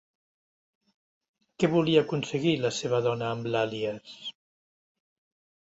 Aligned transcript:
Què 1.61 1.69
volia 1.75 2.03
aconseguir 2.07 2.57
la 2.65 2.73
seva 2.81 3.05
dona 3.11 3.29
amb 3.35 3.53
l'àlies? 3.53 4.19